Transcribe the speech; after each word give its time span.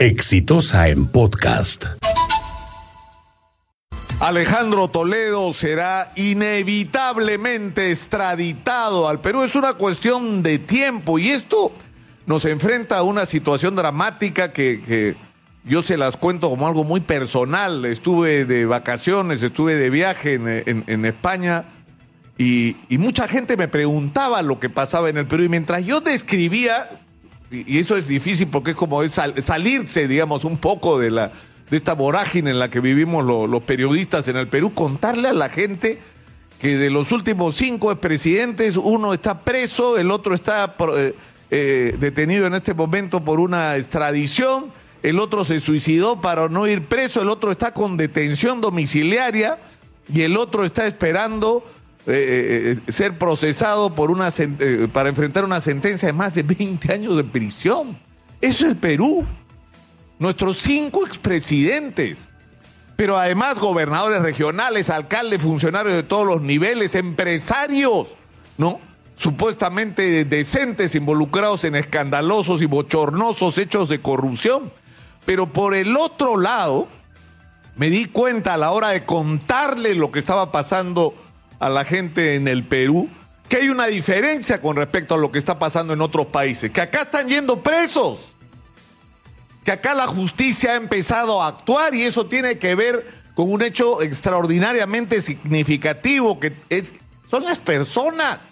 Exitosa 0.00 0.88
en 0.88 1.08
podcast. 1.08 1.84
Alejandro 4.18 4.88
Toledo 4.88 5.52
será 5.52 6.10
inevitablemente 6.16 7.90
extraditado 7.90 9.06
al 9.06 9.20
Perú. 9.20 9.42
Es 9.42 9.54
una 9.56 9.74
cuestión 9.74 10.42
de 10.42 10.58
tiempo 10.58 11.18
y 11.18 11.28
esto 11.28 11.72
nos 12.24 12.46
enfrenta 12.46 12.96
a 12.96 13.02
una 13.02 13.26
situación 13.26 13.76
dramática 13.76 14.54
que, 14.54 15.16
yo 15.64 15.82
se 15.82 15.98
las 15.98 16.16
cuento 16.16 16.48
como 16.48 16.66
algo 16.66 16.82
muy 16.82 17.00
personal. 17.00 17.84
Estuve 17.84 18.46
de 18.46 18.64
vacaciones, 18.64 19.42
estuve 19.42 19.74
de 19.74 19.90
viaje 19.90 20.32
en, 20.64 21.04
España 21.04 21.66
y 22.38 22.74
mucha 22.92 23.28
gente 23.28 23.54
me 23.58 23.68
preguntaba 23.68 24.40
lo 24.40 24.58
que 24.60 24.70
pasaba 24.70 25.10
en 25.10 25.18
el 25.18 25.26
Perú 25.26 25.42
y 25.42 25.50
mientras 25.50 25.84
yo 25.84 26.00
describía, 26.00 26.88
y, 27.50 27.78
eso 27.78 27.96
es 27.96 28.06
difícil 28.08 28.48
porque 28.48 28.70
es 28.72 28.76
como 28.76 29.02
es 29.02 29.12
sal- 29.12 29.42
salirse, 29.42 30.06
digamos, 30.08 30.44
un 30.44 30.58
poco 30.58 30.98
de 30.98 31.10
la 31.10 31.32
de 31.70 31.76
esta 31.76 31.92
vorágine 31.94 32.50
en 32.50 32.58
la 32.58 32.68
que 32.68 32.80
vivimos 32.80 33.24
lo- 33.24 33.46
los 33.46 33.62
periodistas 33.62 34.26
en 34.26 34.36
el 34.36 34.48
Perú, 34.48 34.74
contarle 34.74 35.28
a 35.28 35.32
la 35.32 35.48
gente 35.48 36.00
que 36.60 36.76
de 36.76 36.90
los 36.90 37.12
últimos 37.12 37.54
cinco 37.56 37.94
presidentes, 37.96 38.76
uno 38.76 39.14
está 39.14 39.40
preso, 39.40 39.96
el 39.96 40.10
otro 40.10 40.34
está 40.34 40.74
eh, 40.96 41.14
eh, 41.50 41.96
detenido 42.00 42.46
en 42.46 42.54
este 42.54 42.74
momento 42.74 43.24
por 43.24 43.38
una 43.38 43.76
extradición, 43.76 44.66
el 45.02 45.18
otro 45.20 45.44
se 45.44 45.60
suicidó 45.60 46.20
para 46.20 46.48
no 46.48 46.66
ir 46.66 46.84
preso, 46.86 47.22
el 47.22 47.28
otro 47.30 47.50
está 47.52 47.72
con 47.72 47.96
detención 47.96 48.60
domiciliaria 48.60 49.58
y 50.12 50.22
el 50.22 50.36
otro 50.36 50.64
está 50.64 50.86
esperando 50.88 51.64
eh, 52.06 52.76
eh, 52.86 52.92
ser 52.92 53.18
procesado 53.18 53.94
por 53.94 54.10
una 54.10 54.32
eh, 54.36 54.88
para 54.92 55.08
enfrentar 55.08 55.44
una 55.44 55.60
sentencia 55.60 56.06
de 56.06 56.12
más 56.12 56.34
de 56.34 56.42
20 56.42 56.92
años 56.92 57.16
de 57.16 57.24
prisión. 57.24 57.98
Eso 58.40 58.66
es 58.66 58.76
Perú. 58.76 59.24
Nuestros 60.18 60.58
cinco 60.58 61.06
expresidentes 61.06 62.28
pero 63.00 63.16
además 63.16 63.58
gobernadores 63.58 64.20
regionales, 64.20 64.90
alcaldes, 64.90 65.40
funcionarios 65.40 65.94
de 65.94 66.02
todos 66.02 66.26
los 66.26 66.42
niveles, 66.42 66.94
empresarios, 66.94 68.14
¿no? 68.58 68.78
Supuestamente 69.16 70.26
decentes 70.26 70.94
involucrados 70.94 71.64
en 71.64 71.76
escandalosos 71.76 72.60
y 72.60 72.66
bochornosos 72.66 73.56
hechos 73.56 73.88
de 73.88 74.02
corrupción. 74.02 74.70
Pero 75.24 75.50
por 75.50 75.74
el 75.74 75.96
otro 75.96 76.36
lado, 76.36 76.88
me 77.74 77.88
di 77.88 78.04
cuenta 78.04 78.52
a 78.52 78.58
la 78.58 78.70
hora 78.70 78.88
de 78.90 79.06
contarle 79.06 79.94
lo 79.94 80.12
que 80.12 80.18
estaba 80.18 80.52
pasando 80.52 81.14
a 81.60 81.68
la 81.68 81.84
gente 81.84 82.34
en 82.34 82.48
el 82.48 82.64
Perú, 82.64 83.08
que 83.48 83.58
hay 83.58 83.68
una 83.68 83.86
diferencia 83.86 84.60
con 84.60 84.76
respecto 84.76 85.14
a 85.14 85.18
lo 85.18 85.30
que 85.30 85.38
está 85.38 85.58
pasando 85.58 85.92
en 85.92 86.00
otros 86.00 86.26
países, 86.26 86.72
que 86.72 86.80
acá 86.80 87.02
están 87.02 87.28
yendo 87.28 87.62
presos 87.62 88.34
que 89.64 89.72
acá 89.72 89.94
la 89.94 90.06
justicia 90.06 90.72
ha 90.72 90.76
empezado 90.76 91.42
a 91.42 91.48
actuar 91.48 91.94
y 91.94 92.02
eso 92.02 92.26
tiene 92.26 92.58
que 92.58 92.74
ver 92.74 93.06
con 93.34 93.52
un 93.52 93.62
hecho 93.62 94.02
extraordinariamente 94.02 95.22
significativo 95.22 96.40
que 96.40 96.52
es, 96.68 96.92
son 97.30 97.44
las 97.44 97.58
personas. 97.58 98.48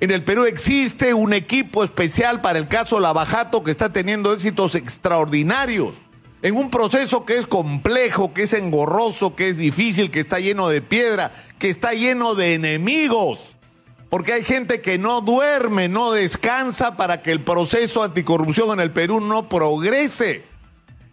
En 0.00 0.10
el 0.10 0.22
Perú 0.22 0.44
existe 0.44 1.14
un 1.14 1.32
equipo 1.32 1.82
especial 1.82 2.40
para 2.40 2.58
el 2.58 2.68
caso 2.68 3.00
Lavajato 3.00 3.64
que 3.64 3.70
está 3.70 3.92
teniendo 3.92 4.32
éxitos 4.32 4.74
extraordinarios 4.74 5.94
en 6.42 6.56
un 6.56 6.70
proceso 6.70 7.24
que 7.24 7.38
es 7.38 7.46
complejo, 7.46 8.32
que 8.34 8.42
es 8.42 8.52
engorroso, 8.52 9.34
que 9.34 9.48
es 9.48 9.56
difícil, 9.56 10.10
que 10.10 10.20
está 10.20 10.38
lleno 10.38 10.68
de 10.68 10.82
piedra, 10.82 11.32
que 11.58 11.70
está 11.70 11.92
lleno 11.92 12.34
de 12.34 12.54
enemigos. 12.54 13.56
Porque 14.10 14.32
hay 14.32 14.44
gente 14.44 14.80
que 14.80 14.98
no 14.98 15.20
duerme, 15.20 15.88
no 15.88 16.12
descansa 16.12 16.96
para 16.96 17.22
que 17.22 17.32
el 17.32 17.42
proceso 17.42 18.02
anticorrupción 18.02 18.70
en 18.70 18.80
el 18.80 18.92
Perú 18.92 19.20
no 19.20 19.48
progrese. 19.48 20.44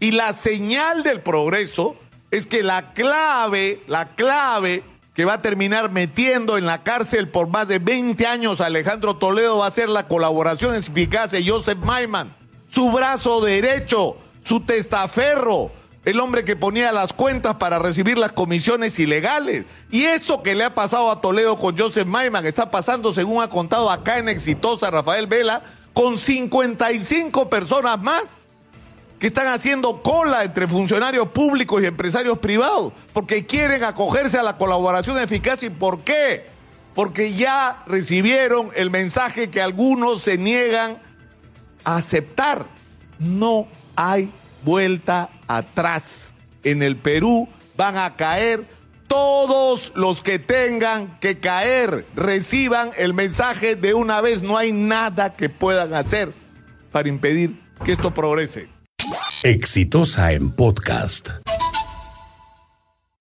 Y 0.00 0.12
la 0.12 0.32
señal 0.32 1.02
del 1.02 1.20
progreso 1.20 1.96
es 2.30 2.46
que 2.46 2.62
la 2.62 2.94
clave, 2.94 3.82
la 3.86 4.14
clave 4.14 4.84
que 5.14 5.24
va 5.24 5.34
a 5.34 5.42
terminar 5.42 5.90
metiendo 5.90 6.56
en 6.56 6.64
la 6.64 6.84
cárcel 6.84 7.28
por 7.28 7.48
más 7.48 7.66
de 7.66 7.80
20 7.80 8.24
años 8.26 8.60
a 8.60 8.66
Alejandro 8.66 9.16
Toledo 9.16 9.58
va 9.58 9.66
a 9.66 9.72
ser 9.72 9.88
la 9.88 10.06
colaboración 10.06 10.76
eficaz 10.76 11.32
de 11.32 11.44
Joseph 11.44 11.78
Maiman, 11.78 12.36
su 12.68 12.92
brazo 12.92 13.40
derecho, 13.40 14.16
su 14.48 14.60
testaferro, 14.60 15.70
el 16.06 16.18
hombre 16.20 16.42
que 16.42 16.56
ponía 16.56 16.90
las 16.90 17.12
cuentas 17.12 17.56
para 17.56 17.78
recibir 17.78 18.16
las 18.16 18.32
comisiones 18.32 18.98
ilegales. 18.98 19.66
Y 19.90 20.04
eso 20.04 20.42
que 20.42 20.54
le 20.54 20.64
ha 20.64 20.74
pasado 20.74 21.10
a 21.10 21.20
Toledo 21.20 21.58
con 21.58 21.76
Joseph 21.76 22.06
Maiman 22.06 22.46
está 22.46 22.70
pasando, 22.70 23.12
según 23.12 23.42
ha 23.42 23.50
contado 23.50 23.90
acá 23.90 24.16
en 24.16 24.30
Exitosa 24.30 24.90
Rafael 24.90 25.26
Vela, 25.26 25.62
con 25.92 26.16
55 26.16 27.50
personas 27.50 28.00
más 28.00 28.38
que 29.18 29.26
están 29.26 29.48
haciendo 29.48 30.02
cola 30.02 30.44
entre 30.44 30.66
funcionarios 30.66 31.28
públicos 31.28 31.82
y 31.82 31.86
empresarios 31.86 32.38
privados, 32.38 32.94
porque 33.12 33.44
quieren 33.44 33.84
acogerse 33.84 34.38
a 34.38 34.42
la 34.42 34.56
colaboración 34.56 35.18
eficaz. 35.18 35.62
¿Y 35.62 35.68
por 35.68 36.00
qué? 36.00 36.46
Porque 36.94 37.34
ya 37.34 37.82
recibieron 37.86 38.70
el 38.76 38.90
mensaje 38.90 39.50
que 39.50 39.60
algunos 39.60 40.22
se 40.22 40.38
niegan 40.38 41.02
a 41.84 41.96
aceptar. 41.96 42.78
No 43.18 43.66
hay 43.96 44.30
vuelta 44.64 45.30
atrás. 45.46 46.32
En 46.62 46.82
el 46.82 46.96
Perú 46.96 47.48
van 47.76 47.96
a 47.96 48.16
caer 48.16 48.64
todos 49.06 49.92
los 49.94 50.20
que 50.20 50.38
tengan 50.38 51.18
que 51.18 51.38
caer. 51.38 52.06
Reciban 52.14 52.90
el 52.98 53.14
mensaje 53.14 53.74
de 53.74 53.94
una 53.94 54.20
vez. 54.20 54.42
No 54.42 54.56
hay 54.56 54.72
nada 54.72 55.32
que 55.32 55.48
puedan 55.48 55.94
hacer 55.94 56.32
para 56.92 57.08
impedir 57.08 57.60
que 57.84 57.92
esto 57.92 58.12
progrese. 58.12 58.68
Exitosa 59.42 60.32
en 60.32 60.50
podcast. 60.50 61.30